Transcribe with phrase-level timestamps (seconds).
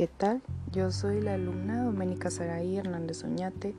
[0.00, 0.40] ¿Qué tal?
[0.72, 3.74] Yo soy la alumna Doménica Saraí Hernández Oñate,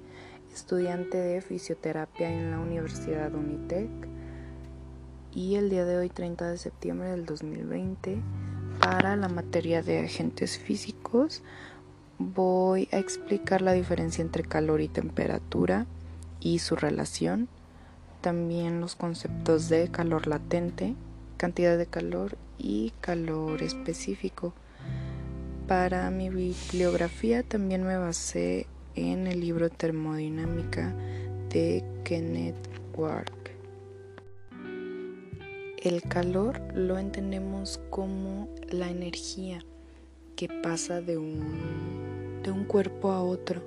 [0.54, 3.90] estudiante de fisioterapia en la Universidad Unitec.
[5.34, 8.22] Y el día de hoy, 30 de septiembre del 2020,
[8.80, 11.42] para la materia de agentes físicos,
[12.20, 15.88] voy a explicar la diferencia entre calor y temperatura
[16.40, 17.48] y su relación.
[18.22, 20.94] También los conceptos de calor latente,
[21.38, 24.54] cantidad de calor y calor específico.
[25.72, 30.94] Para mi bibliografía también me basé en el libro Termodinámica
[31.50, 32.58] de Kenneth
[32.94, 33.32] Ward.
[35.82, 39.64] El calor lo entendemos como la energía
[40.36, 43.62] que pasa de un, de un cuerpo a otro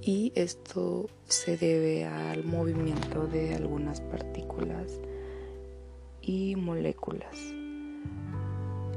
[0.00, 5.00] y esto se debe al movimiento de algunas partículas
[6.22, 7.65] y moléculas.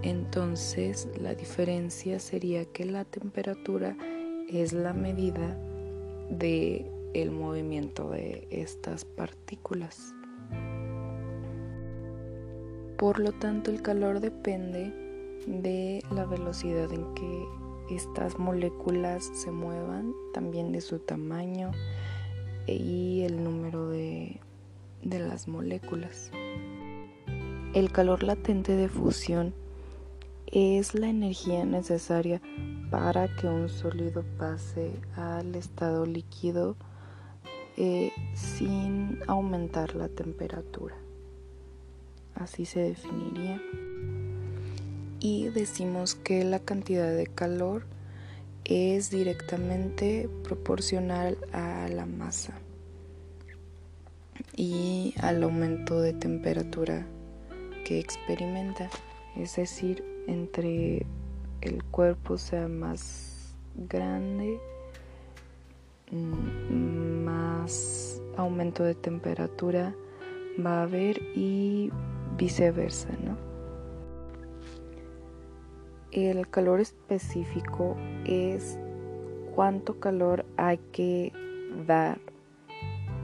[0.02, 3.98] Entonces la diferencia sería que la temperatura
[4.48, 5.58] es la medida
[6.30, 10.14] de el movimiento de estas partículas.
[12.98, 14.94] Por lo tanto, el calor depende
[15.48, 17.46] de la velocidad en que
[17.90, 21.72] estas moléculas se muevan, también de su tamaño
[22.68, 24.40] y el número de,
[25.02, 26.32] de las moléculas.
[27.74, 29.54] El calor latente de fusión
[30.52, 32.42] es la energía necesaria
[32.90, 36.76] para que un sólido pase al estado líquido
[37.78, 40.96] eh, sin aumentar la temperatura.
[42.36, 43.62] Así se definiría.
[45.20, 47.86] Y decimos que la cantidad de calor
[48.64, 52.60] es directamente proporcional a la masa
[54.56, 57.08] y al aumento de temperatura
[57.86, 58.90] que experimenta,
[59.36, 61.06] es decir, entre
[61.62, 64.60] el cuerpo sea más grande,
[66.12, 69.96] mm, más aumento de temperatura
[70.64, 71.92] va a haber y
[72.38, 73.38] viceversa, ¿no?
[76.12, 77.96] El calor específico
[78.26, 78.80] es
[79.56, 81.32] cuánto calor hay que
[81.86, 82.20] dar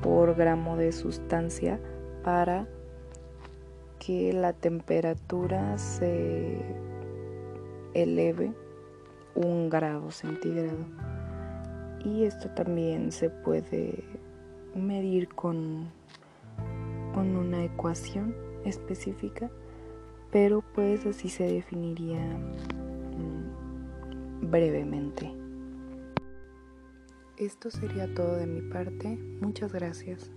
[0.02, 1.80] por gramo de sustancia
[2.24, 2.68] para
[4.00, 6.60] que la temperatura se
[7.96, 8.54] eleve
[9.34, 10.78] un grado centígrado.
[12.04, 14.04] Y esto también se puede
[14.76, 15.90] medir con,
[17.14, 19.50] con una ecuación específica,
[20.32, 25.32] pero pues así se definiría mm, brevemente.
[27.38, 29.18] Esto sería todo de mi parte.
[29.42, 30.32] Muchas gracias.